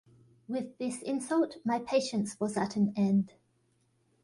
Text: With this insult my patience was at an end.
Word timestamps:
With 0.47 0.79
this 0.79 1.03
insult 1.03 1.57
my 1.63 1.77
patience 1.77 2.35
was 2.39 2.57
at 2.57 2.75
an 2.75 2.91
end. 2.97 3.33